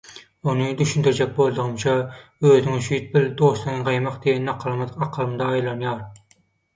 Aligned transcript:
Ony 0.51 0.63
düşündirjek 0.77 1.33
boldugymça 1.41 1.91
«Özüňi 2.51 2.77
süýt 2.87 3.11
bil, 3.17 3.27
dostuňy 3.41 3.83
gaýmak» 3.91 4.17
diýen 4.25 4.49
nakylymyz 4.51 4.97
akylymda 5.09 5.51
aýlanýar. 5.59 6.01